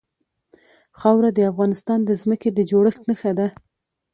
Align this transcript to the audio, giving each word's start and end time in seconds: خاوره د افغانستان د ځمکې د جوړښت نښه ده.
خاوره 0.99 1.29
د 1.33 1.39
افغانستان 1.51 1.99
د 2.05 2.11
ځمکې 2.21 2.49
د 2.53 2.59
جوړښت 2.69 3.01
نښه 3.09 3.31
ده. 3.39 3.47